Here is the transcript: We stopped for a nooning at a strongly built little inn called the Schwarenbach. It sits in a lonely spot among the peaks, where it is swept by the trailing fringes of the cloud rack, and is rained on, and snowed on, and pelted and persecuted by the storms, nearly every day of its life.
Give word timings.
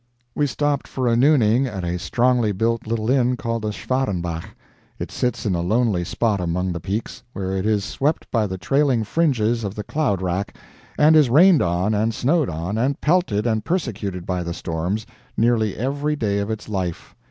We 0.33 0.47
stopped 0.47 0.87
for 0.87 1.07
a 1.07 1.15
nooning 1.15 1.67
at 1.67 1.83
a 1.83 1.99
strongly 1.99 2.51
built 2.53 2.87
little 2.87 3.07
inn 3.11 3.37
called 3.37 3.61
the 3.61 3.71
Schwarenbach. 3.71 4.55
It 4.97 5.11
sits 5.11 5.45
in 5.45 5.53
a 5.53 5.61
lonely 5.61 6.03
spot 6.03 6.41
among 6.41 6.71
the 6.73 6.79
peaks, 6.79 7.21
where 7.33 7.55
it 7.55 7.67
is 7.67 7.85
swept 7.85 8.25
by 8.31 8.47
the 8.47 8.57
trailing 8.57 9.03
fringes 9.03 9.63
of 9.63 9.75
the 9.75 9.83
cloud 9.83 10.19
rack, 10.19 10.57
and 10.97 11.15
is 11.15 11.29
rained 11.29 11.61
on, 11.61 11.93
and 11.93 12.15
snowed 12.15 12.49
on, 12.49 12.79
and 12.79 12.99
pelted 12.99 13.45
and 13.45 13.63
persecuted 13.63 14.25
by 14.25 14.41
the 14.41 14.55
storms, 14.55 15.05
nearly 15.37 15.77
every 15.77 16.15
day 16.15 16.39
of 16.39 16.49
its 16.49 16.67
life. 16.67 17.13